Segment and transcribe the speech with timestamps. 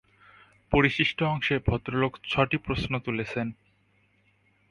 [0.71, 3.47] পরিশিষ্ট অংশে ভদ্রলোক ছটি প্রশ্ন তুলেছেন।